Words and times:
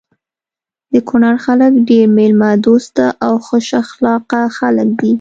د 0.93 0.95
کونړ 1.09 1.35
خلک 1.45 1.71
ډير 1.89 2.05
ميلمه 2.17 2.51
دوسته 2.65 3.05
او 3.25 3.33
خوش 3.45 3.67
اخلاقه 3.83 4.41
خلک 4.57 4.89
دي. 4.99 5.09